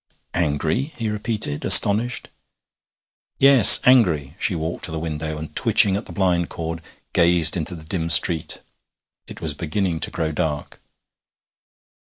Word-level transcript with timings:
'Angry?' 0.33 0.81
he 0.81 1.09
repeated, 1.11 1.63
astonished. 1.63 2.29
'Yes, 3.37 3.79
angry.' 3.83 4.33
She 4.39 4.55
walked 4.55 4.85
to 4.85 4.91
the 4.91 4.97
window, 4.97 5.37
and, 5.37 5.55
twitching 5.55 5.95
at 5.95 6.07
the 6.07 6.11
blind 6.11 6.49
cord, 6.49 6.81
gazed 7.13 7.55
into 7.55 7.75
the 7.75 7.85
dim 7.85 8.09
street. 8.09 8.61
It 9.27 9.41
was 9.41 9.53
beginning 9.53 9.99
to 9.99 10.09
grow 10.09 10.31
dark. 10.31 10.81